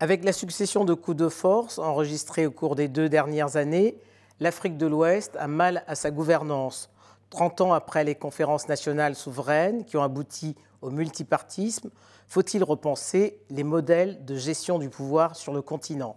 Avec 0.00 0.22
la 0.24 0.32
succession 0.32 0.84
de 0.84 0.94
coups 0.94 1.16
de 1.16 1.28
force 1.28 1.80
enregistrés 1.80 2.46
au 2.46 2.52
cours 2.52 2.76
des 2.76 2.86
deux 2.86 3.08
dernières 3.08 3.56
années, 3.56 3.96
l'Afrique 4.38 4.76
de 4.76 4.86
l'Ouest 4.86 5.36
a 5.40 5.48
mal 5.48 5.82
à 5.88 5.96
sa 5.96 6.12
gouvernance. 6.12 6.88
30 7.30 7.62
ans 7.62 7.72
après 7.72 8.04
les 8.04 8.14
conférences 8.14 8.68
nationales 8.68 9.16
souveraines 9.16 9.84
qui 9.84 9.96
ont 9.96 10.04
abouti 10.04 10.54
au 10.82 10.90
multipartisme, 10.90 11.90
faut-il 12.28 12.62
repenser 12.62 13.40
les 13.50 13.64
modèles 13.64 14.24
de 14.24 14.36
gestion 14.36 14.78
du 14.78 14.88
pouvoir 14.88 15.34
sur 15.34 15.52
le 15.52 15.62
continent? 15.62 16.14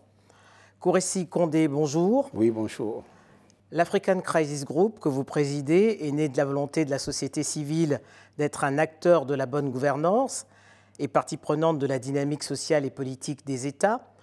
Kouressi 0.79 1.27
Condé, 1.27 1.67
bonjour. 1.67 2.29
Oui, 2.35 2.51
bonjour. 2.51 3.03
L'African 3.71 4.21
Crisis 4.21 4.63
Group 4.63 4.99
que 4.99 5.09
vous 5.09 5.23
présidez 5.23 5.97
est 6.01 6.11
né 6.11 6.29
de 6.29 6.37
la 6.37 6.45
volonté 6.45 6.85
de 6.85 6.91
la 6.91 6.99
société 6.99 7.41
civile 7.41 7.99
d'être 8.37 8.63
un 8.63 8.77
acteur 8.77 9.25
de 9.25 9.33
la 9.33 9.47
bonne 9.47 9.71
gouvernance 9.71 10.45
et 11.01 11.07
partie 11.07 11.37
prenante 11.37 11.79
de 11.79 11.87
la 11.87 11.97
dynamique 11.97 12.43
sociale 12.43 12.85
et 12.85 12.91
politique 12.91 13.43
des 13.45 13.65
États. 13.65 14.13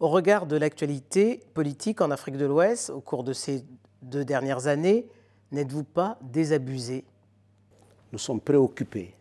Au 0.00 0.08
regard 0.08 0.46
de 0.46 0.56
l'actualité 0.56 1.40
politique 1.54 2.02
en 2.02 2.10
Afrique 2.10 2.36
de 2.36 2.44
l'Ouest 2.44 2.90
au 2.90 3.00
cours 3.00 3.24
de 3.24 3.32
ces 3.32 3.64
deux 4.02 4.24
dernières 4.24 4.66
années, 4.66 5.06
n'êtes-vous 5.50 5.84
pas 5.84 6.18
désabusé? 6.20 7.04
Nous 8.12 8.18
sommes 8.18 8.40
préoccupés. 8.40 9.14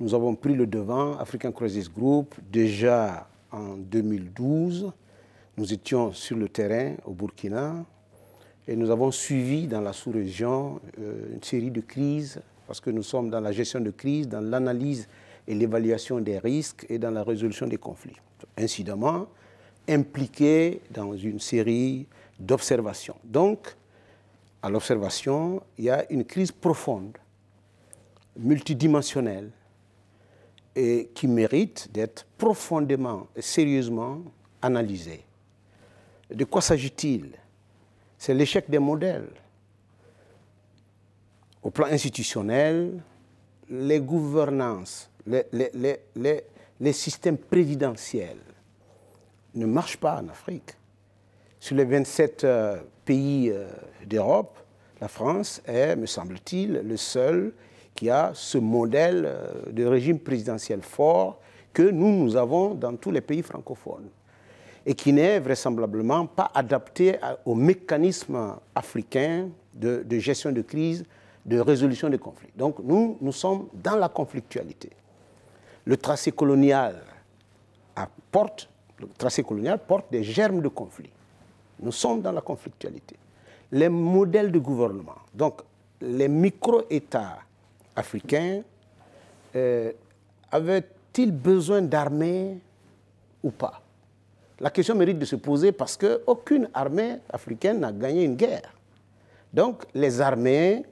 Nous 0.00 0.14
avons 0.14 0.34
pris 0.34 0.54
le 0.54 0.66
devant, 0.66 1.16
African 1.18 1.52
Crisis 1.52 1.88
Group, 1.88 2.34
déjà 2.50 3.28
en 3.52 3.76
2012. 3.76 4.90
Nous 5.56 5.72
étions 5.72 6.12
sur 6.12 6.36
le 6.36 6.48
terrain 6.48 6.94
au 7.04 7.12
Burkina 7.12 7.84
et 8.66 8.74
nous 8.74 8.90
avons 8.90 9.12
suivi 9.12 9.68
dans 9.68 9.80
la 9.80 9.92
sous-région 9.92 10.80
euh, 10.98 11.34
une 11.34 11.42
série 11.42 11.70
de 11.70 11.80
crises 11.80 12.40
parce 12.66 12.80
que 12.80 12.90
nous 12.90 13.04
sommes 13.04 13.30
dans 13.30 13.40
la 13.40 13.52
gestion 13.52 13.80
de 13.80 13.90
crise, 13.90 14.28
dans 14.28 14.40
l'analyse 14.40 15.06
et 15.46 15.54
l'évaluation 15.54 16.20
des 16.20 16.38
risques 16.38 16.86
et 16.88 16.98
dans 16.98 17.10
la 17.10 17.22
résolution 17.22 17.66
des 17.66 17.78
conflits. 17.78 18.16
Incidemment, 18.56 19.26
impliqués 19.88 20.80
dans 20.90 21.16
une 21.16 21.40
série 21.40 22.06
d'observations. 22.38 23.16
Donc, 23.24 23.74
à 24.62 24.70
l'observation, 24.70 25.62
il 25.78 25.84
y 25.84 25.90
a 25.90 26.10
une 26.10 26.24
crise 26.24 26.52
profonde, 26.52 27.18
multidimensionnelle, 28.36 29.50
et 30.74 31.10
qui 31.14 31.28
mérite 31.28 31.90
d'être 31.92 32.26
profondément 32.38 33.26
et 33.36 33.42
sérieusement 33.42 34.22
analysée. 34.62 35.22
De 36.30 36.44
quoi 36.44 36.62
s'agit-il? 36.62 37.32
C'est 38.16 38.32
l'échec 38.32 38.70
des 38.70 38.78
modèles. 38.78 39.28
Au 41.62 41.70
plan 41.70 41.86
institutionnel, 41.86 43.02
les 43.68 44.00
gouvernances, 44.00 45.10
les, 45.26 46.92
systèmes 46.92 47.38
présidentiels 47.38 48.38
ne 49.54 49.66
marchent 49.66 49.98
pas 49.98 50.20
en 50.22 50.28
Afrique. 50.28 50.72
Sur 51.60 51.76
les 51.76 51.84
27 51.84 52.44
euh, 52.44 52.80
pays 53.04 53.50
euh, 53.50 53.68
d'Europe, 54.06 54.58
la 55.00 55.08
France 55.08 55.62
est, 55.66 55.94
me 55.94 56.06
semble-t-il, 56.06 56.72
le 56.72 56.96
seul 56.96 57.52
qui 57.94 58.10
a 58.10 58.32
ce 58.34 58.58
modèle 58.58 59.24
euh, 59.26 59.70
de 59.70 59.84
régime 59.84 60.18
présidentiel 60.18 60.82
fort 60.82 61.38
que 61.72 61.82
nous, 61.82 62.24
nous 62.24 62.36
avons 62.36 62.74
dans 62.74 62.96
tous 62.96 63.10
les 63.10 63.20
pays 63.20 63.42
francophones 63.42 64.08
et 64.84 64.94
qui 64.94 65.12
n'est 65.12 65.38
vraisemblablement 65.38 66.26
pas 66.26 66.50
adapté 66.54 67.16
aux 67.44 67.54
mécanismes 67.54 68.56
africains 68.74 69.48
de, 69.72 70.02
de, 70.04 70.18
gestion 70.18 70.50
de 70.50 70.62
crise, 70.62 71.04
de 71.46 71.60
résolution 71.60 72.08
des 72.08 72.18
conflits. 72.18 72.50
Donc 72.56 72.80
nous, 72.82 73.16
nous 73.20 73.32
sommes 73.32 73.68
dans 73.72 73.96
la 73.96 74.08
conflictualité. 74.08 74.90
Le 75.84 75.96
tracé 75.96 76.32
colonial 76.32 77.02
porte, 78.30 78.68
des 80.10 80.22
germes 80.22 80.60
de 80.62 80.68
conflit. 80.68 81.10
Nous 81.80 81.92
sommes 81.92 82.22
dans 82.22 82.32
la 82.32 82.40
conflictualité. 82.40 83.16
Les 83.72 83.88
modèles 83.88 84.52
de 84.52 84.58
gouvernement, 84.58 85.16
donc 85.34 85.62
les 86.00 86.28
micro-États 86.28 87.38
africains, 87.96 88.62
euh, 89.56 89.92
avaient-ils 90.50 91.32
besoin 91.32 91.82
d'armées 91.82 92.58
ou 93.42 93.50
pas? 93.50 93.82
La 94.60 94.70
question 94.70 94.94
mérite 94.94 95.18
de 95.18 95.24
se 95.24 95.36
poser 95.36 95.72
parce 95.72 95.96
qu'aucune 95.96 96.68
armée 96.72 97.18
africaine 97.30 97.80
n'a 97.80 97.90
gagné 97.92 98.24
une 98.24 98.36
guerre. 98.36 98.72
Donc 99.52 99.84
les 99.94 100.20
armées, 100.20 100.84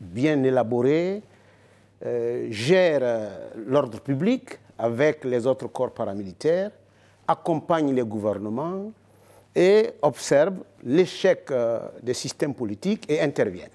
bien 0.00 0.42
élaborées, 0.42 1.22
euh, 2.04 2.46
gèrent 2.50 3.00
euh, 3.02 3.50
l'ordre 3.66 4.00
public 4.00 4.58
avec 4.78 5.24
les 5.24 5.46
autres 5.46 5.66
corps 5.68 5.92
paramilitaires, 5.92 6.70
accompagnent 7.28 7.92
les 7.94 8.02
gouvernements, 8.02 8.92
et 9.54 9.90
observent 10.02 10.62
l'échec 10.84 11.50
euh, 11.50 11.80
des 12.02 12.14
systèmes 12.14 12.54
politiques 12.54 13.10
et 13.10 13.20
interviennent. 13.20 13.68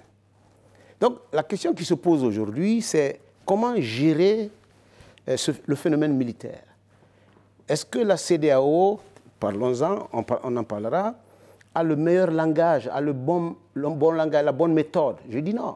Donc 0.99 1.17
la 1.33 1.43
question 1.43 1.73
qui 1.73 1.85
se 1.85 1.93
pose 1.93 2.23
aujourd'hui, 2.23 2.81
c'est 2.81 3.19
comment 3.45 3.75
gérer 3.77 4.49
le 5.27 5.75
phénomène 5.75 6.13
militaire. 6.15 6.63
Est-ce 7.67 7.85
que 7.85 7.99
la 7.99 8.15
CDAO, 8.15 8.99
parlons-en, 9.39 10.07
on, 10.13 10.23
on, 10.43 10.57
en 10.57 10.63
parlera, 10.63 11.15
a 11.73 11.83
le 11.83 11.95
meilleur 11.95 12.31
langage, 12.31 12.87
a 12.87 13.01
le 13.01 13.11
bon, 13.11 13.55
le 13.73 13.89
bon 13.89 14.11
langage, 14.11 14.45
la 14.45 14.51
bonne 14.51 14.73
méthode? 14.73 15.17
Je 15.29 15.39
dis 15.39 15.53
non. 15.53 15.75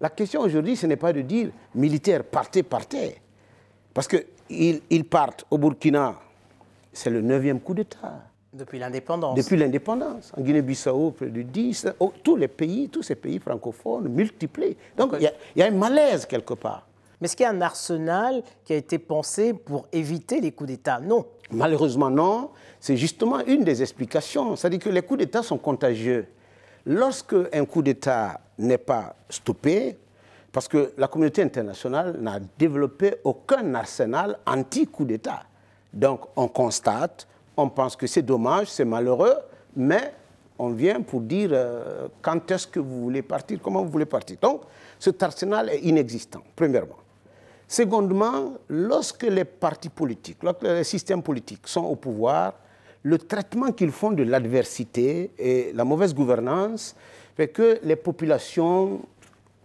La 0.00 0.08
question 0.08 0.40
aujourd'hui, 0.40 0.76
ce 0.76 0.86
n'est 0.86 0.96
pas 0.96 1.12
de 1.12 1.20
dire 1.20 1.50
militaire, 1.74 2.24
partez, 2.24 2.62
partez. 2.62 3.20
Parce 3.92 4.08
qu'ils 4.08 4.80
ils 4.88 5.04
partent 5.04 5.44
au 5.50 5.58
Burkina, 5.58 6.14
c'est 6.92 7.10
le 7.10 7.20
neuvième 7.20 7.60
coup 7.60 7.74
d'État. 7.74 8.24
Depuis 8.52 8.78
l'indépendance. 8.78 9.36
Depuis 9.36 9.56
l'indépendance. 9.56 10.32
En 10.36 10.40
Guinée-Bissau, 10.40 11.12
près 11.12 11.28
de 11.28 11.42
10. 11.42 11.88
Oh, 12.00 12.12
tous 12.24 12.34
les 12.34 12.48
pays, 12.48 12.88
tous 12.88 13.02
ces 13.02 13.14
pays 13.14 13.38
francophones 13.38 14.08
multiplient. 14.08 14.76
Donc 14.96 15.14
il 15.20 15.30
y, 15.54 15.58
y, 15.60 15.62
a 15.62 15.66
un 15.66 15.70
malaise 15.70 16.26
quelque 16.26 16.54
part. 16.54 16.86
Mais 17.20 17.26
est-ce 17.26 17.36
qu'il 17.36 17.44
y 17.44 17.46
a 17.46 17.50
un 17.50 17.60
arsenal 17.60 18.42
qui 18.64 18.72
a 18.72 18.76
été 18.76 18.98
pensé 18.98 19.52
pour 19.52 19.86
éviter 19.92 20.40
les 20.40 20.50
coups 20.50 20.68
d'État? 20.68 20.98
Non. 20.98 21.26
Malheureusement, 21.52 22.10
non. 22.10 22.50
C'est 22.80 22.96
justement 22.96 23.44
une 23.46 23.62
des 23.62 23.82
explications. 23.82 24.56
C'est-à-dire 24.56 24.80
que 24.80 24.88
les 24.88 25.02
coups 25.02 25.18
d'État 25.18 25.42
sont 25.42 25.58
contagieux. 25.58 26.26
Lorsque 26.86 27.34
un 27.52 27.64
coup 27.64 27.82
d'État 27.82 28.40
n'est 28.58 28.78
pas 28.78 29.14
stoppé, 29.28 29.98
parce 30.52 30.66
que 30.66 30.92
la 30.96 31.06
communauté 31.08 31.42
internationale 31.42 32.16
n'a 32.20 32.38
développé 32.58 33.16
aucun 33.24 33.74
arsenal 33.74 34.38
anti-coup 34.46 35.04
d'État. 35.04 35.44
Donc 35.92 36.22
on 36.36 36.48
constate 36.48 37.26
on 37.60 37.68
pense 37.68 37.96
que 37.96 38.06
c'est 38.06 38.22
dommage, 38.22 38.68
c'est 38.68 38.84
malheureux, 38.84 39.34
mais 39.76 40.14
on 40.58 40.70
vient 40.70 41.00
pour 41.00 41.20
dire 41.20 41.50
euh, 41.52 42.08
quand 42.22 42.50
est-ce 42.50 42.66
que 42.66 42.80
vous 42.80 43.02
voulez 43.02 43.22
partir, 43.22 43.58
comment 43.62 43.82
vous 43.82 43.90
voulez 43.90 44.06
partir. 44.06 44.36
Donc, 44.40 44.62
cet 44.98 45.22
arsenal 45.22 45.70
est 45.70 45.80
inexistant, 45.80 46.42
premièrement. 46.54 46.96
Secondement, 47.66 48.54
lorsque 48.68 49.22
les 49.22 49.44
partis 49.44 49.88
politiques, 49.88 50.42
lorsque 50.42 50.62
les 50.62 50.84
systèmes 50.84 51.22
politiques 51.22 51.66
sont 51.66 51.84
au 51.84 51.96
pouvoir, 51.96 52.54
le 53.02 53.18
traitement 53.18 53.72
qu'ils 53.72 53.92
font 53.92 54.12
de 54.12 54.22
l'adversité 54.22 55.30
et 55.38 55.72
la 55.74 55.84
mauvaise 55.84 56.14
gouvernance 56.14 56.94
fait 57.36 57.48
que 57.48 57.78
les 57.82 57.96
populations 57.96 59.00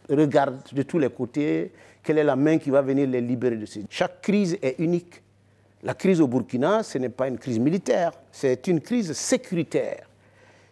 regardent 0.09 0.61
de 0.71 0.81
tous 0.83 0.99
les 0.99 1.09
côtés 1.09 1.71
quelle 2.03 2.19
est 2.19 2.23
la 2.23 2.35
main 2.35 2.57
qui 2.59 2.69
va 2.69 2.81
venir 2.81 3.07
les 3.07 3.19
libérer 3.19 3.57
de 3.57 3.65
ces. 3.65 3.83
Chaque 3.89 4.21
crise 4.21 4.57
est 4.61 4.75
unique. 4.79 5.21
La 5.83 5.93
crise 5.93 6.21
au 6.21 6.27
Burkina, 6.27 6.83
ce 6.83 6.97
n'est 6.97 7.09
pas 7.09 7.27
une 7.27 7.37
crise 7.37 7.59
militaire, 7.59 8.11
c'est 8.31 8.67
une 8.67 8.79
crise 8.79 9.11
sécuritaire. 9.13 10.07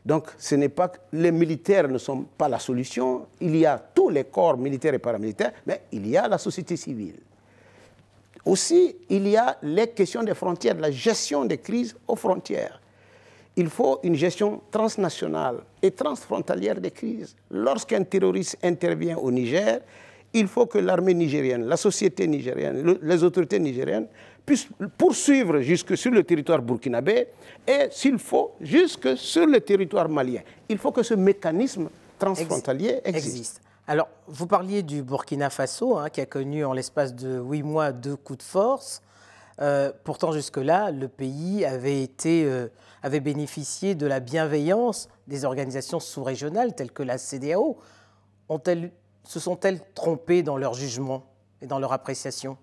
Donc, 0.06 0.28
ce 0.38 0.56
n'est 0.56 0.70
pas 0.70 0.90
que 0.90 0.98
les 1.14 1.32
militaires 1.32 1.88
ne 1.88 1.98
sont 1.98 2.24
pas 2.38 2.50
la 2.50 2.60
solution. 2.60 3.28
Il 3.40 3.56
y 3.56 3.66
a 3.66 3.78
tous 3.78 4.10
les 4.10 4.26
corps 4.26 4.58
militaires 4.58 4.94
et 4.94 5.00
paramilitaires, 5.00 5.54
mais 5.66 5.84
il 5.92 6.08
y 6.08 6.18
a 6.18 6.28
la 6.28 6.38
société 6.38 6.76
civile. 6.76 7.20
Aussi, 8.46 8.96
il 9.10 9.28
y 9.28 9.38
a 9.38 9.58
les 9.64 9.88
questions 9.88 10.24
des 10.24 10.34
frontières, 10.34 10.76
la 10.78 10.92
gestion 10.92 11.46
des 11.46 11.58
crises 11.60 11.96
aux 12.08 12.16
frontières. 12.16 12.80
Il 13.56 13.70
faut 13.70 14.00
une 14.04 14.16
gestion 14.16 14.62
transnationale 14.72 15.58
et 15.82 15.92
transfrontalière 15.92 16.82
des 16.82 16.92
crises. 16.92 17.36
Lorsqu'un 17.52 18.04
terroriste 18.04 18.58
intervient 18.64 19.18
au 19.18 19.32
Niger, 19.32 19.80
il 20.34 20.48
faut 20.48 20.66
que 20.66 20.80
l'armée 20.80 21.14
nigérienne, 21.14 21.66
la 21.68 21.78
société 21.78 22.28
nigérienne, 22.28 22.98
les 23.02 23.24
autorités 23.24 23.60
nigériennes 23.60 24.08
puissent 24.46 24.68
poursuivre 24.98 25.62
jusque 25.62 25.96
sur 25.96 26.12
le 26.12 26.24
territoire 26.24 26.62
burkinabé 26.62 27.28
et, 27.68 27.88
s'il 27.92 28.18
faut, 28.18 28.54
jusque 28.60 29.16
sur 29.18 29.46
le 29.46 29.62
territoire 29.62 30.10
malien. 30.10 30.42
Il 30.68 30.78
faut 30.80 30.92
que 30.92 31.04
ce 31.04 31.14
mécanisme 31.14 31.88
transfrontalier 32.20 33.00
existe. 33.06 33.28
existe. 33.28 33.62
Alors, 33.86 34.08
vous 34.28 34.48
parliez 34.48 34.82
du 34.82 35.04
Burkina 35.04 35.50
Faso, 35.50 35.98
hein, 35.98 36.10
qui 36.10 36.22
a 36.22 36.26
connu 36.26 36.64
en 36.64 36.72
l'espace 36.72 37.14
de 37.14 37.38
huit 37.38 37.64
mois 37.64 37.92
deux 37.92 38.16
coups 38.16 38.40
de 38.40 38.44
force. 38.44 39.02
Euh, 39.60 39.92
pourtant, 40.06 40.32
jusque-là, 40.32 40.90
le 40.92 41.10
pays 41.10 41.66
avait, 41.66 42.02
été, 42.02 42.46
euh, 42.46 42.70
avait 43.04 43.20
bénéficié 43.20 43.94
de 43.94 44.08
la 44.08 44.22
bienveillance 44.22 45.10
des 45.28 45.44
organisations 45.44 46.00
sous-régionales 46.00 46.76
telles 46.76 46.94
que 46.94 47.04
la 47.04 47.18
CDAO. 47.18 47.78
Ont-elles 48.48 48.92
se 49.26 49.42
sont-elles 49.42 49.82
trompées 49.94 50.44
dans 50.44 50.58
leur 50.58 50.76
jugement 50.76 51.26
et 51.62 51.68
dans 51.68 51.80
leur 51.80 51.92
appréciation? 51.92 52.58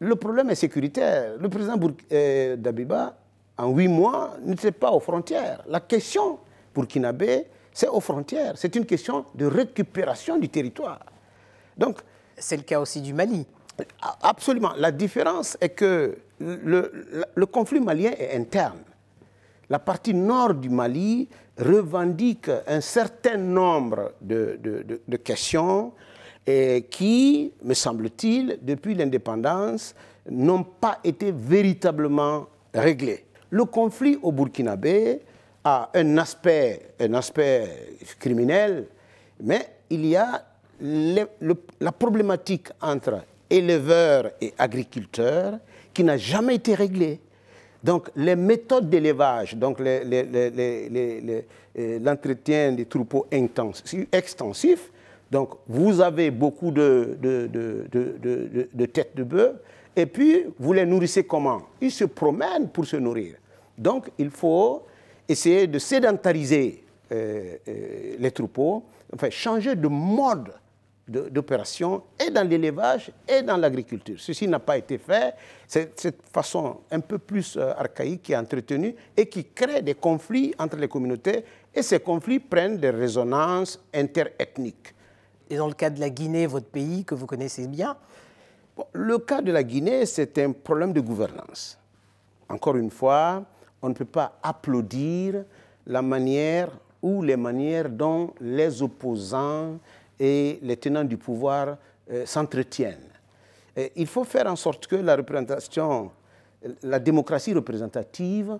Le 0.00 0.16
problème 0.16 0.50
est 0.50 0.56
sécuritaire. 0.56 1.36
Le 1.38 1.48
président 1.48 1.78
euh, 2.10 2.56
Dabiba, 2.56 3.16
en 3.56 3.68
huit 3.68 3.88
mois, 3.88 4.32
n'était 4.42 4.72
pas 4.72 4.90
aux 4.90 5.00
frontières. 5.00 5.62
La 5.68 5.78
question 5.78 6.40
burkinabé, 6.74 7.46
c'est 7.72 7.88
aux 7.88 8.00
frontières. 8.00 8.54
C'est 8.56 8.74
une 8.76 8.86
question 8.86 9.24
de 9.34 9.46
récupération 9.46 10.38
du 10.38 10.48
territoire. 10.48 11.00
Donc, 11.76 11.98
c'est 12.36 12.56
le 12.56 12.62
cas 12.62 12.80
aussi 12.80 13.00
du 13.00 13.14
Mali. 13.14 13.46
Absolument. 14.22 14.72
La 14.76 14.90
différence 14.90 15.56
est 15.60 15.70
que 15.70 16.18
le, 16.40 17.46
conflit 17.46 17.80
malien 17.80 18.12
est 18.18 18.36
interne. 18.36 18.80
La 19.68 19.78
partie 19.78 20.14
nord 20.14 20.54
du 20.54 20.68
Mali 20.68 21.28
revendique 21.58 22.50
un 22.66 22.80
certain 22.80 23.36
nombre 23.36 24.12
de, 24.20 24.58
de 25.06 25.16
questions 25.16 25.92
et 26.46 26.86
qui, 26.90 27.52
me 27.62 27.74
semble-t-il, 27.74 28.58
depuis 28.62 28.94
l'indépendance, 28.94 29.94
n'ont 30.28 30.64
pas 30.64 30.98
été 31.04 31.32
véritablement 31.32 32.46
réglées. 32.74 33.24
Le 33.50 33.64
conflit 33.64 34.18
au 34.22 34.32
Burkinabé 34.32 35.20
a 35.64 35.90
un 35.94 36.18
aspect, 36.18 36.94
un 37.00 37.14
aspect 37.14 37.96
criminel, 38.18 38.86
mais 39.42 39.66
il 39.90 40.06
y 40.06 40.16
a 40.16 40.44
la 40.80 41.92
problématique 41.92 42.68
entre 42.80 43.22
éleveurs 43.48 44.30
et 44.40 44.54
agriculteurs 44.56 45.58
qui 45.92 46.02
n'a 46.04 46.16
jamais 46.16 46.54
été 46.54 46.74
réglée. 46.74 47.20
Donc 47.82 48.10
les 48.16 48.36
méthodes 48.36 48.88
d'élevage, 48.88 49.54
donc 49.56 49.80
euh, 49.80 51.42
l'entretien 51.74 52.72
des 52.72 52.86
troupeaux 52.86 53.26
extensifs, 53.30 54.90
donc 55.30 55.54
vous 55.66 56.00
avez 56.00 56.30
beaucoup 56.30 56.70
de, 56.70 57.18
de 57.20 58.86
têtes 58.86 59.16
de 59.16 59.24
bœuf, 59.24 59.56
et 59.96 60.06
puis 60.06 60.46
vous 60.58 60.72
les 60.72 60.86
nourrissez 60.86 61.24
comment? 61.24 61.62
Ils 61.80 61.90
se 61.90 62.04
promènent 62.04 62.68
pour 62.68 62.86
se 62.86 62.96
nourrir. 62.96 63.34
Donc 63.76 64.10
il 64.18 64.30
faut 64.30 64.82
essayer 65.30 65.66
de 65.66 65.78
sédentariser 65.78 66.84
euh, 67.12 67.56
euh, 67.68 68.16
les 68.18 68.30
troupeaux, 68.30 68.84
enfin 69.14 69.30
changer 69.30 69.76
de 69.76 69.88
mode 69.88 70.52
d'opération 71.08 72.04
et 72.24 72.30
dans 72.30 72.46
l'élevage 72.46 73.10
et 73.26 73.42
dans 73.42 73.56
l'agriculture. 73.56 74.14
Ceci 74.18 74.46
n'a 74.46 74.60
pas 74.60 74.78
été 74.78 74.96
fait. 74.96 75.34
C'est 75.66 75.98
cette 75.98 76.22
façon 76.32 76.82
un 76.88 77.00
peu 77.00 77.18
plus 77.18 77.56
euh, 77.56 77.72
archaïque 77.76 78.22
qui 78.22 78.32
est 78.32 78.36
entretenue 78.36 78.94
et 79.16 79.26
qui 79.26 79.44
crée 79.44 79.82
des 79.82 79.94
conflits 79.94 80.54
entre 80.56 80.76
les 80.76 80.86
communautés 80.86 81.44
et 81.74 81.82
ces 81.82 81.98
conflits 81.98 82.38
prennent 82.38 82.78
des 82.78 82.90
résonances 82.90 83.80
interethniques. 83.92 84.94
Et 85.48 85.56
dans 85.56 85.66
le 85.66 85.74
cas 85.74 85.90
de 85.90 85.98
la 85.98 86.10
Guinée, 86.10 86.46
votre 86.46 86.68
pays 86.68 87.04
que 87.04 87.16
vous 87.16 87.26
connaissez 87.26 87.66
bien 87.66 87.96
Le 88.92 89.18
cas 89.18 89.42
de 89.42 89.50
la 89.50 89.64
Guinée, 89.64 90.06
c'est 90.06 90.38
un 90.38 90.52
problème 90.52 90.92
de 90.92 91.00
gouvernance. 91.00 91.76
Encore 92.48 92.76
une 92.76 92.90
fois, 92.90 93.44
on 93.82 93.88
ne 93.88 93.94
peut 93.94 94.04
pas 94.04 94.38
applaudir 94.42 95.44
la 95.86 96.02
manière 96.02 96.70
ou 97.02 97.22
les 97.22 97.36
manières 97.36 97.88
dont 97.88 98.32
les 98.40 98.82
opposants 98.82 99.78
et 100.18 100.58
les 100.62 100.76
tenants 100.76 101.04
du 101.04 101.16
pouvoir 101.16 101.76
euh, 102.10 102.26
s'entretiennent. 102.26 103.08
il 103.96 104.06
faut 104.06 104.24
faire 104.24 104.46
en 104.46 104.56
sorte 104.56 104.86
que 104.86 104.96
la 104.96 105.16
représentation, 105.16 106.10
la 106.82 106.98
démocratie 106.98 107.54
représentative 107.54 108.58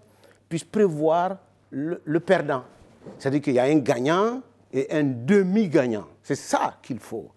puisse 0.48 0.64
prévoir 0.64 1.36
le, 1.70 2.20
perdant. 2.20 2.64
C'est-à-dire 3.18 3.40
qu'il 3.40 3.54
y 3.54 3.58
a 3.58 3.64
un 3.64 3.78
gagnant 3.78 4.42
et 4.72 4.86
un 4.90 5.04
demi-gagnant. 5.04 6.06
C'est 6.22 6.36
ça 6.36 6.76
qu'il 6.82 6.98
faut. 6.98 7.28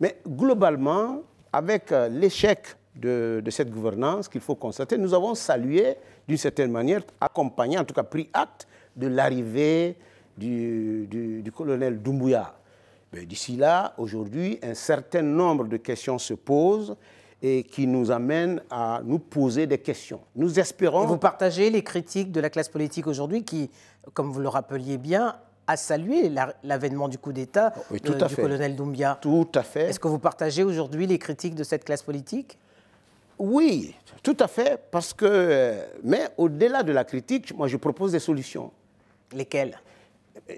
Mais 0.00 0.20
globalement, 0.26 1.22
avec 1.52 1.92
euh, 1.92 2.08
l'échec 2.08 2.76
de, 2.94 3.42
cette 3.50 3.70
gouvernance 3.70 4.28
qu'il 4.28 4.40
faut 4.40 4.54
constater, 4.54 4.98
nous 4.98 5.14
avons 5.14 5.34
salué 5.34 5.96
d'une 6.28 6.36
certaine 6.36 6.70
manière, 6.70 7.00
accompagné, 7.20 7.78
en 7.78 7.84
tout 7.84 7.94
cas 7.94 8.02
pris 8.02 8.28
acte 8.32 8.68
de 8.94 9.06
l'arrivée 9.06 9.96
du, 10.36 11.08
du, 11.08 11.50
colonel 11.50 12.00
Doumbouya. 12.02 12.54
D'ici 13.12 13.56
là, 13.56 13.94
aujourd'hui, 13.96 14.58
un 14.62 14.74
certain 14.74 15.22
nombre 15.22 15.66
de 15.66 15.78
questions 15.78 16.18
se 16.18 16.34
posent 16.34 16.94
et 17.40 17.62
qui 17.62 17.86
nous 17.86 18.10
amènent 18.10 18.60
à 18.70 19.00
nous 19.02 19.18
poser 19.18 19.66
des 19.66 19.78
questions. 19.78 20.20
Nous 20.36 20.60
espérons... 20.60 21.06
vous 21.06 21.16
partagez 21.16 21.70
les 21.70 21.82
critiques 21.82 22.30
de 22.30 22.40
la 22.40 22.50
classe 22.50 22.68
politique 22.68 23.06
aujourd'hui 23.06 23.44
qui, 23.44 23.70
comme 24.12 24.30
vous 24.30 24.40
le 24.40 24.48
rappeliez 24.48 24.98
bien, 24.98 25.36
a 25.66 25.76
salué 25.76 26.32
l'avènement 26.62 27.08
du 27.08 27.18
coup 27.18 27.32
d'État 27.32 27.72
du 27.90 28.00
colonel 28.36 28.76
Doumbia. 28.76 29.18
Tout 29.20 29.48
à 29.54 29.62
fait. 29.62 29.88
Est-ce 29.88 30.00
que 30.00 30.08
vous 30.08 30.18
partagez 30.18 30.64
aujourd'hui 30.64 31.06
les 31.06 31.18
critiques 31.18 31.54
de 31.54 31.64
cette 31.64 31.84
classe 31.84 32.02
politique? 32.02 32.58
Oui, 33.38 33.94
tout 34.22 34.36
à 34.40 34.48
fait, 34.48 34.80
parce 34.90 35.14
que... 35.14 35.74
Mais 36.02 36.28
au-delà 36.36 36.82
de 36.82 36.92
la 36.92 37.04
critique, 37.04 37.54
moi 37.54 37.68
je 37.68 37.76
propose 37.76 38.12
des 38.12 38.18
solutions. 38.18 38.72
Lesquelles? 39.32 39.78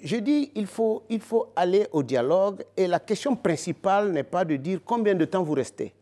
Je 0.03 0.17
dis 0.17 0.53
il 0.55 0.67
faut, 0.67 1.03
il 1.09 1.21
faut 1.21 1.49
aller 1.57 1.87
au 1.93 2.03
dialogue 2.03 2.65
et 2.77 2.87
la 2.87 3.01
question 3.01 3.35
principale 3.35 4.13
n'est 4.13 4.23
pas 4.23 4.45
de 4.45 4.57
dire 4.57 4.81
combien 4.85 5.15
de 5.15 5.25
temps 5.25 5.43
vous 5.43 5.55
restez. 5.55 5.93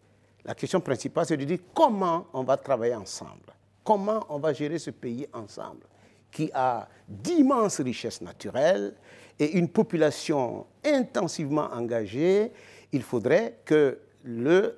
La 0.44 0.54
question 0.54 0.80
principale, 0.80 1.26
c'est 1.26 1.36
de 1.36 1.44
dire 1.44 1.58
comment 1.74 2.26
on 2.32 2.42
va 2.42 2.56
travailler 2.56 2.94
ensemble, 2.94 3.54
comment 3.84 4.24
on 4.28 4.38
va 4.38 4.52
gérer 4.52 4.78
ce 4.78 4.90
pays 4.90 5.26
ensemble, 5.32 5.86
qui 6.30 6.50
a 6.54 6.88
d'immenses 7.08 7.80
richesses 7.80 8.20
naturelles 8.20 8.94
et 9.38 9.56
une 9.58 9.68
population 9.68 10.66
intensivement 10.84 11.68
engagée. 11.72 12.52
Il 12.92 13.02
faudrait 13.02 13.58
que 13.64 13.98
le, 14.24 14.76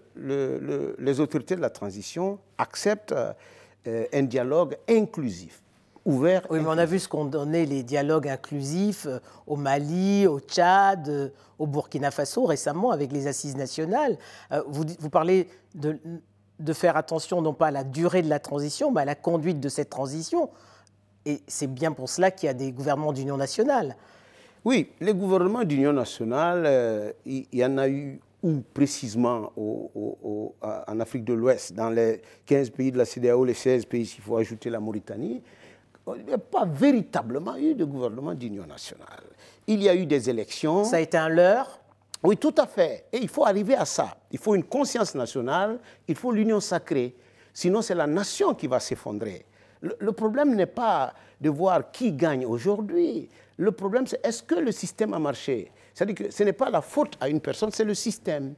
les 0.98 1.20
autorités 1.20 1.56
de 1.56 1.60
la 1.60 1.70
transition 1.70 2.38
acceptent 2.58 3.14
euh, 3.86 4.04
un 4.12 4.24
dialogue 4.24 4.76
inclusif 4.88 5.62
ouvert. 6.04 6.46
Oui, 6.50 6.60
mais 6.60 6.66
on 6.66 6.76
a 6.76 6.84
vu 6.84 6.98
ce 6.98 7.08
qu'ont 7.08 7.24
donné 7.24 7.64
les 7.64 7.82
dialogues 7.82 8.28
inclusifs 8.28 9.06
euh, 9.06 9.20
au 9.46 9.56
Mali, 9.56 10.26
au 10.26 10.38
Tchad, 10.38 11.08
euh, 11.08 11.28
au 11.58 11.66
Burkina 11.66 12.10
Faso 12.10 12.44
récemment 12.44 12.90
avec 12.90 13.10
les 13.10 13.26
assises 13.26 13.56
nationales. 13.56 14.18
Vous, 14.66 14.84
vous 14.98 15.10
parlez 15.10 15.48
de, 15.74 15.98
de, 16.58 16.72
faire 16.72 16.96
attention 16.96 17.40
non 17.40 17.54
pas 17.54 17.68
à 17.68 17.70
la 17.70 17.84
durée 17.84 18.20
de 18.22 18.28
la 18.28 18.38
transition, 18.38 18.90
mais 18.90 19.02
à 19.02 19.04
la 19.06 19.14
conduite 19.14 19.60
de 19.60 19.68
cette 19.68 19.90
transition. 19.90 20.50
Et 21.24 21.40
c'est 21.48 21.66
bien 21.66 21.92
pour 21.92 22.08
cela 22.08 22.30
qu'il 22.30 22.46
y 22.48 22.50
a 22.50 22.54
des 22.54 22.72
gouvernements 22.72 23.12
d'union 23.12 23.36
nationale. 23.36 23.96
Oui, 24.64 24.90
les 25.00 25.14
gouvernements 25.14 25.64
d'union 25.64 25.92
nationale, 25.92 27.14
il 27.26 27.46
y, 27.52 27.64
en 27.64 27.76
a 27.76 27.88
eu 27.88 28.20
où 28.42 28.60
précisément 28.74 29.52
au, 29.56 30.54
en 30.62 31.00
Afrique 31.00 31.24
de 31.24 31.34
l'Ouest, 31.34 31.74
dans 31.74 31.90
les 31.90 32.22
15 32.46 32.70
pays 32.70 32.92
de 32.92 32.98
la 32.98 33.04
CDAO, 33.04 33.44
les 33.44 33.54
16 33.54 33.84
pays, 33.86 34.06
s'il 34.06 34.22
faut 34.22 34.36
ajouter 34.36 34.70
la 34.70 34.80
Mauritanie, 34.80 35.42
il 36.16 36.24
n'y 36.24 36.32
a 36.32 36.38
pas 36.38 36.64
véritablement 36.64 37.56
eu 37.56 37.74
de 37.74 37.84
gouvernement 37.84 38.34
d'union 38.34 38.66
nationale. 38.66 39.22
Il 39.66 39.82
y 39.82 39.88
a 39.88 39.94
eu 39.94 40.06
des 40.06 40.28
élections. 40.28 40.84
Ça 40.84 40.96
a 40.96 41.00
été 41.00 41.16
un 41.16 41.28
leurre 41.28 41.78
Oui, 42.22 42.36
tout 42.36 42.54
à 42.56 42.66
fait. 42.66 43.06
Et 43.12 43.18
il 43.18 43.28
faut 43.28 43.44
arriver 43.44 43.74
à 43.74 43.84
ça. 43.84 44.16
Il 44.30 44.38
faut 44.38 44.54
une 44.54 44.64
conscience 44.64 45.14
nationale, 45.14 45.78
il 46.08 46.16
faut 46.16 46.32
l'union 46.32 46.60
sacrée. 46.60 47.14
Sinon, 47.52 47.82
c'est 47.82 47.94
la 47.94 48.06
nation 48.06 48.54
qui 48.54 48.66
va 48.66 48.80
s'effondrer. 48.80 49.44
Le, 49.82 50.12
problème 50.12 50.54
n'est 50.54 50.66
pas 50.66 51.14
de 51.40 51.48
voir 51.48 51.90
qui 51.90 52.12
gagne 52.12 52.44
aujourd'hui. 52.44 53.28
Le 53.56 53.72
problème, 53.72 54.06
c'est 54.06 54.24
est-ce 54.24 54.42
que 54.42 54.54
le 54.54 54.72
système 54.72 55.14
a 55.14 55.18
marché? 55.18 55.72
C'est-à-dire 55.94 56.26
que 56.26 56.30
ce 56.30 56.42
n'est 56.42 56.52
pas 56.52 56.70
la 56.70 56.82
faute 56.82 57.16
à 57.20 57.28
une 57.28 57.40
personne, 57.40 57.70
c'est 57.72 57.84
le 57.84 57.94
système. 57.94 58.54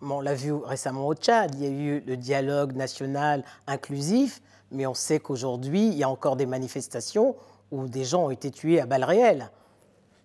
on 0.00 0.20
l'a 0.20 0.34
vu 0.34 0.52
récemment 0.52 1.06
au 1.06 1.14
Tchad, 1.14 1.54
il 1.54 1.62
y 1.62 1.66
a 1.66 1.70
eu 1.70 2.02
le 2.06 2.16
dialogue 2.16 2.74
national 2.74 3.44
inclusif, 3.66 4.40
mais 4.70 4.86
on 4.86 4.94
sait 4.94 5.20
qu'aujourd'hui, 5.20 5.88
il 5.88 5.94
y 5.94 6.02
a 6.02 6.08
encore 6.08 6.36
des 6.36 6.46
manifestations 6.46 7.36
où 7.70 7.86
des 7.86 8.04
gens 8.04 8.26
ont 8.26 8.30
été 8.30 8.50
tués 8.50 8.80
à 8.80 8.86
balles 8.86 9.04
réelles. 9.04 9.50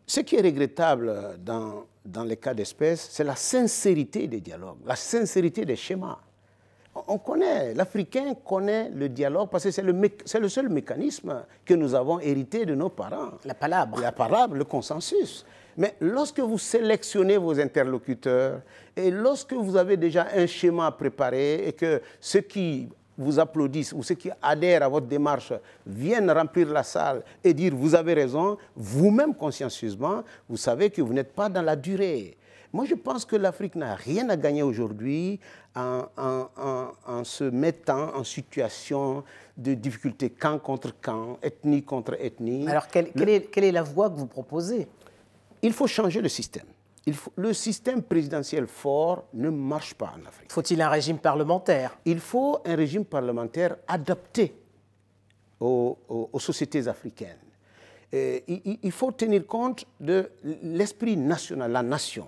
Ce 0.08 0.22
qui 0.22 0.38
est 0.38 0.41
regrettable 0.41 1.38
dans, 1.39 1.86
dans 2.05 2.24
les 2.24 2.38
cas 2.38 2.53
d'espèce, 2.53 3.10
c'est 3.12 3.24
la 3.24 3.36
sincérité 3.36 4.27
des 4.27 4.41
dialogues, 4.41 4.79
la 4.86 4.96
sincérité 4.96 5.65
des 5.65 5.75
schémas. 5.75 6.19
On 7.08 7.17
connaît, 7.17 7.74
l'Africain 7.74 8.34
connaît 8.46 8.89
le 8.89 9.10
dialogue 9.10 9.50
parce 9.50 9.63
que 9.63 9.72
c'est 9.72 9.81
le, 9.81 9.93
le, 9.93 10.50
seul 10.50 10.69
mécanisme 10.69 11.43
que 11.63 11.74
nous 11.74 11.93
avons 11.96 12.19
hérité 12.19 12.65
de 12.65 12.75
nos 12.75 12.89
parents. 12.89 13.31
La 13.46 13.53
palabre. 13.53 14.00
La 14.01 14.12
palabre, 14.12 14.55
le 14.55 14.65
consensus. 14.65 15.46
Mais 15.77 15.96
lorsque 16.01 16.39
vous 16.39 16.58
sélectionnez 16.58 17.38
vos 17.38 17.58
interlocuteurs 17.60 18.62
et 18.96 19.12
lorsque 19.12 19.53
vous 19.53 19.77
avez 19.77 19.98
déjà 19.98 20.27
un 20.36 20.46
schéma 20.46 20.91
préparé 20.91 21.67
et 21.67 21.74
que 21.74 22.01
ceux 22.19 22.41
qui 22.41 22.89
vous 23.17 23.39
applaudissent 23.39 23.93
ou 23.93 24.01
ceux 24.01 24.15
qui 24.15 24.29
adhèrent 24.41 24.84
à 24.84 24.88
votre 24.88 25.05
démarche 25.05 25.53
viennent 25.86 26.31
remplir 26.31 26.69
la 26.69 26.84
salle 26.84 27.22
et 27.43 27.53
dire 27.53 27.74
vous 27.75 27.93
avez 27.93 28.13
raison, 28.13 28.58
vous-même 28.75 29.36
consciencieusement, 29.36 30.24
vous 30.48 30.58
savez 30.58 30.89
que 30.89 31.01
vous 31.01 31.13
n'êtes 31.13 31.34
pas 31.34 31.50
dans 31.50 31.62
la 31.62 31.75
durée. 31.75 32.36
Moi, 32.72 32.86
je 32.86 32.96
pense 32.96 33.25
que 33.25 33.36
l'Afrique 33.36 33.75
n'a 33.75 33.96
rien 33.96 34.29
à 34.29 34.38
gagner 34.38 34.62
aujourd'hui 34.62 35.39
en, 35.75 36.03
se 37.23 37.43
mettant 37.43 38.15
en 38.15 38.23
situation 38.23 39.23
de 39.57 39.73
difficulté 39.73 40.29
camp 40.29 40.59
contre 40.59 40.99
camp, 40.99 41.38
ethnie 41.41 41.83
contre 41.83 42.15
ethnie. 42.19 42.67
Alors, 42.67 42.88
quelle, 42.88 43.07
est, 43.29 43.51
quelle 43.51 43.65
est 43.65 43.71
la 43.71 43.83
voie 43.83 44.09
que 44.09 44.15
vous 44.15 44.27
proposez? 44.27 44.88
Il 45.61 45.73
faut 45.73 45.88
changer 45.88 46.21
le 46.21 46.29
système. 46.29 46.65
le 47.35 47.53
système 47.53 48.01
présidentiel 48.01 48.67
fort 48.67 49.25
ne 49.33 49.49
marche 49.49 49.93
pas 49.93 50.13
en 50.17 50.25
Afrique. 50.25 50.51
Faut-il 50.51 50.81
un 50.81 50.89
régime 50.89 51.19
parlementaire? 51.19 51.97
Il 52.05 52.19
faut 52.19 52.59
un 52.65 52.75
régime 52.75 53.05
parlementaire 53.05 53.75
adapté 53.88 54.53
aux, 55.59 56.39
sociétés 56.39 56.88
africaines. 56.88 57.38
il, 58.13 58.91
faut 58.91 59.11
tenir 59.11 59.45
compte 59.45 59.85
de 59.99 60.31
l'esprit 60.63 61.17
national, 61.17 61.71
la 61.71 61.83
nation. 61.83 62.27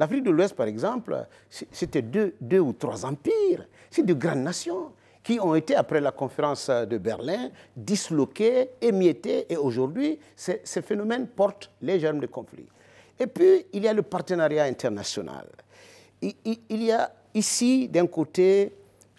L'Afrique 0.00 0.24
de 0.24 0.30
l'Ouest, 0.30 0.54
par 0.54 0.66
exemple, 0.66 1.26
c'était 1.50 2.00
deux, 2.00 2.58
ou 2.58 2.72
trois 2.72 3.04
empires. 3.04 3.66
C'est 3.90 4.06
de 4.06 4.14
grandes 4.14 4.38
nations 4.38 4.92
qui 5.22 5.38
ont 5.38 5.54
été, 5.54 5.74
après 5.74 6.00
la 6.00 6.10
conférence 6.10 6.70
de 6.70 6.96
Berlin, 6.96 7.50
disloquées, 7.76 8.70
émiettées, 8.80 9.44
et 9.52 9.58
aujourd'hui, 9.58 10.18
ces 10.34 10.80
phénomènes 10.80 11.26
portent 11.26 11.70
les 11.82 12.00
germes 12.00 12.20
de 12.20 12.26
conflit. 12.26 12.66
Et 13.18 13.26
puis, 13.26 13.66
il 13.74 13.82
y 13.82 13.88
a 13.88 13.92
le 13.92 14.00
partenariat 14.00 14.64
international. 14.64 15.46
Il, 16.22 16.82
y 16.82 16.90
a 16.90 17.12
ici, 17.34 17.86
d'un 17.86 18.06
côté, 18.06 18.72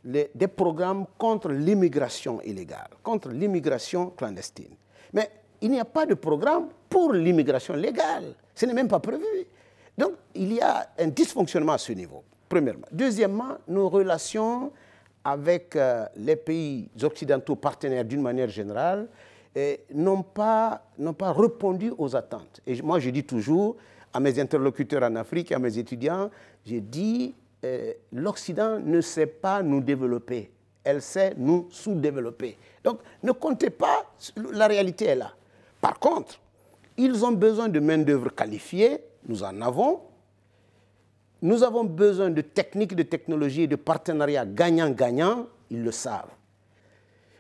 des 0.03 0.47
programmes 0.47 1.05
contre 1.15 1.49
l'immigration 1.49 2.41
illégale, 2.41 2.89
contre 3.03 3.29
l'immigration 3.29 4.09
clandestine. 4.09 4.73
Mais 5.13 5.29
il 5.61 5.69
n'y 5.69 5.79
a 5.79 5.85
pas 5.85 6.07
de 6.07 6.15
programme 6.15 6.69
pour 6.89 7.13
l'immigration 7.13 7.75
légale. 7.75 8.33
Ce 8.55 8.65
n'est 8.65 8.73
même 8.73 8.87
pas 8.87 8.99
prévu. 8.99 9.40
Il 10.41 10.53
y 10.53 10.59
a 10.59 10.89
un 10.97 11.09
dysfonctionnement 11.09 11.73
à 11.73 11.77
ce 11.77 11.91
niveau, 11.91 12.23
premièrement. 12.49 12.87
Deuxièmement, 12.91 13.59
nos 13.67 13.89
relations 13.89 14.71
avec 15.23 15.75
euh, 15.75 16.07
les 16.15 16.35
pays 16.35 16.89
occidentaux 17.03 17.55
partenaires 17.55 18.03
d'une 18.03 18.23
manière 18.23 18.49
générale 18.49 19.07
n'ont 19.93 20.23
pas, 20.23 20.81
pas 21.15 21.31
répondu 21.31 21.93
aux 21.95 22.15
attentes. 22.15 22.59
Et 22.65 22.81
moi, 22.81 22.97
je 22.97 23.11
dis 23.11 23.23
toujours 23.23 23.75
à 24.11 24.19
mes 24.19 24.39
interlocuteurs 24.39 25.03
en 25.03 25.15
Afrique, 25.15 25.51
à 25.51 25.59
mes 25.59 25.77
étudiants, 25.77 26.31
je 26.65 26.77
dis, 26.77 27.35
euh, 27.63 27.93
l'Occident 28.11 28.79
ne 28.79 28.99
sait 28.99 29.27
pas 29.27 29.61
nous 29.61 29.79
développer, 29.79 30.49
elle 30.83 31.03
sait 31.03 31.35
nous 31.37 31.67
sous-développer. 31.69 32.57
Donc, 32.83 33.01
ne 33.21 33.31
comptez 33.31 33.69
pas, 33.69 34.11
la 34.53 34.65
réalité 34.65 35.05
est 35.05 35.15
là. 35.17 35.33
Par 35.79 35.99
contre, 35.99 36.39
ils 36.97 37.23
ont 37.23 37.31
besoin 37.31 37.69
de 37.69 37.79
main-d'œuvre 37.79 38.29
qualifiée, 38.33 39.03
nous 39.27 39.43
en 39.43 39.61
avons. 39.61 39.99
Nous 41.41 41.63
avons 41.63 41.83
besoin 41.83 42.29
de 42.29 42.41
techniques, 42.41 42.95
de 42.95 43.03
technologies 43.03 43.67
de 43.67 43.75
partenariats 43.75 44.45
gagnant-gagnant, 44.45 45.47
ils 45.69 45.83
le 45.83 45.91
savent. 45.91 46.29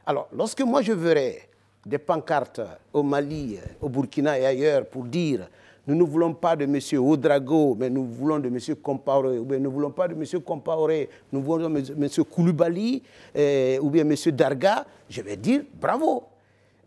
Alors, 0.05 0.27
lorsque 0.33 0.61
moi 0.61 0.81
je 0.81 0.93
verrai 0.93 1.49
des 1.85 1.99
pancartes 1.99 2.61
au 2.93 3.03
Mali, 3.03 3.57
au 3.79 3.89
Burkina 3.89 4.39
et 4.39 4.45
ailleurs 4.45 4.85
pour 4.87 5.03
dire 5.03 5.47
nous 5.87 5.95
ne 5.95 6.03
voulons 6.03 6.33
pas 6.33 6.55
de 6.55 6.65
M. 6.65 6.79
Oudrago, 6.99 7.75
mais 7.77 7.89
nous 7.89 8.05
voulons 8.05 8.37
de 8.39 8.47
M. 8.47 8.57
Compaoré, 8.81 9.39
ou 9.39 9.45
bien 9.45 9.57
nous 9.57 9.69
ne 9.69 9.73
voulons 9.73 9.89
pas 9.89 10.07
de 10.07 10.13
M. 10.13 10.41
Compaoré, 10.41 11.09
nous 11.31 11.41
voulons 11.41 11.69
de 11.69 11.75
M. 11.75 12.09
Koulibaly, 12.29 13.01
eh, 13.33 13.79
ou 13.81 13.89
bien 13.89 14.07
M. 14.07 14.15
Darga, 14.31 14.85
je 15.09 15.21
vais 15.21 15.35
dire 15.37 15.63
bravo. 15.79 16.23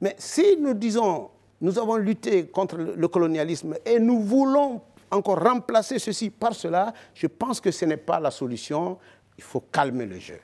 Mais 0.00 0.14
si 0.16 0.56
nous 0.60 0.74
disons, 0.74 1.28
nous 1.60 1.76
avons 1.78 1.96
lutté 1.96 2.46
contre 2.46 2.76
le 2.76 3.08
colonialisme 3.08 3.74
et 3.84 3.98
nous 3.98 4.20
voulons 4.20 4.80
encore 5.14 5.42
remplacer 5.42 5.98
ceci 5.98 6.30
par 6.30 6.54
cela, 6.54 6.92
je 7.14 7.26
pense 7.26 7.60
que 7.60 7.70
ce 7.70 7.84
n'est 7.84 7.96
pas 7.96 8.20
la 8.20 8.30
solution. 8.30 8.98
Il 9.36 9.44
faut 9.44 9.60
calmer 9.60 10.06
le 10.06 10.18
jeu 10.18 10.40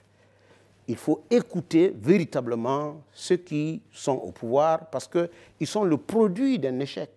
il 0.91 0.97
faut 0.97 1.23
écouter 1.31 1.95
véritablement 1.97 3.00
ceux 3.12 3.37
qui 3.37 3.81
sont 3.93 4.17
au 4.17 4.33
pouvoir 4.33 4.91
parce 4.91 5.07
qu'ils 5.07 5.67
sont 5.67 5.85
le 5.85 5.97
produit 5.97 6.59
d'un 6.59 6.81
échec. 6.81 7.11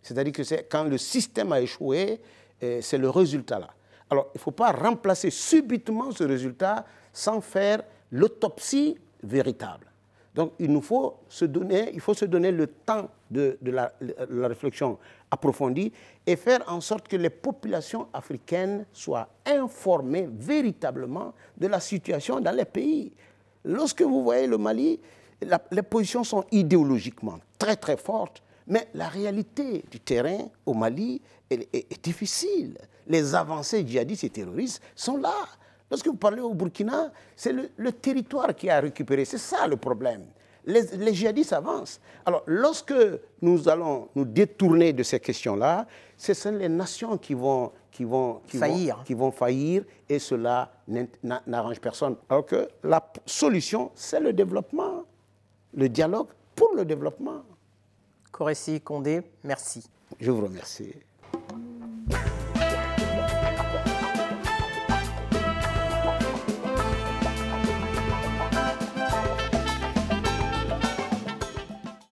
C'est-à-dire 0.00 0.32
que 0.32 0.62
quand 0.70 0.84
le 0.84 0.96
système 0.96 1.50
a 1.50 1.60
échoué, 1.60 2.20
euh, 2.62 2.78
c'est 2.80 2.98
le 2.98 3.10
résultat 3.10 3.58
là. 3.58 3.70
Alors, 4.08 4.28
il 4.32 4.38
ne 4.38 4.42
faut 4.42 4.52
pas 4.52 4.70
remplacer 4.70 5.30
subitement 5.30 6.12
ce 6.12 6.22
résultat 6.22 6.86
sans 7.12 7.40
faire 7.40 7.82
l'autopsie 8.12 8.96
véritable. 9.24 9.90
Donc, 10.36 10.52
il 10.58 10.70
nous 10.70 10.82
faut 10.82 11.16
se 11.30 11.46
donner, 11.46 11.90
il 11.94 12.00
faut 12.00 12.12
se 12.12 12.26
donner 12.26 12.52
le 12.52 12.66
temps 12.66 13.08
de, 13.30 13.58
la, 13.62 13.90
la, 14.28 14.48
réflexion 14.48 14.98
approfondie 15.30 15.90
et 16.26 16.36
faire 16.36 16.60
en 16.68 16.82
sorte 16.82 17.08
que 17.08 17.16
les 17.16 17.30
populations 17.30 18.06
africaines 18.12 18.84
soient 18.92 19.28
informées 19.46 20.28
véritablement 20.30 21.32
de 21.56 21.66
la 21.66 21.80
situation 21.80 22.38
dans 22.40 22.54
les 22.54 22.66
pays. 22.66 23.12
Lorsque 23.64 24.02
vous 24.02 24.22
voyez 24.22 24.46
le 24.46 24.58
Mali, 24.58 25.00
les 25.70 25.82
positions 25.82 26.22
sont 26.22 26.44
idéologiquement 26.52 27.38
très 27.58 27.76
très 27.76 27.96
fortes, 27.96 28.42
mais 28.66 28.88
la 28.92 29.08
réalité 29.08 29.84
du 29.90 30.00
terrain 30.00 30.50
au 30.66 30.74
Mali 30.74 31.22
est, 31.50 32.04
difficile. 32.04 32.76
Les 33.06 33.34
avancées 33.34 33.86
djihadistes 33.86 34.24
et 34.24 34.30
terroristes 34.30 34.82
sont 34.94 35.16
là. 35.16 35.34
Lorsque 35.90 36.06
vous 36.06 36.16
parlez 36.16 36.40
au 36.40 36.52
Burkina, 36.54 37.12
c'est 37.36 37.52
le, 37.52 37.92
territoire 37.92 38.54
qui 38.54 38.68
a 38.68 38.80
récupéré. 38.80 39.24
C'est 39.24 39.38
ça 39.38 39.66
le 39.66 39.76
problème. 39.76 40.26
Les, 40.64 40.82
les, 40.96 41.14
djihadistes 41.14 41.52
avancent. 41.52 42.00
Alors, 42.24 42.42
lorsque 42.46 42.94
nous 43.40 43.68
allons 43.68 44.08
nous 44.16 44.24
détourner 44.24 44.92
de 44.92 45.04
ces 45.04 45.20
questions-là, 45.20 45.86
ce 46.16 46.34
sont 46.34 46.50
les 46.50 46.68
nations 46.68 47.16
qui 47.18 47.34
vont, 47.34 47.70
qui 47.92 48.04
vont, 48.04 48.40
faillir. 48.46 49.02
qui 49.04 49.14
vont 49.14 49.30
faillir 49.30 49.84
et 50.08 50.18
cela 50.18 50.72
n'arrange 51.46 51.80
personne. 51.80 52.16
Alors 52.28 52.44
que 52.46 52.68
la 52.82 53.12
solution, 53.24 53.92
c'est 53.94 54.20
le 54.20 54.32
développement, 54.32 55.04
le 55.72 55.88
dialogue 55.88 56.28
pour 56.56 56.74
le 56.74 56.84
développement. 56.84 57.42
Coressi 58.32 58.80
Condé, 58.80 59.22
merci. 59.44 59.88
Je 60.18 60.30
vous 60.30 60.42
remercie. 60.42 60.94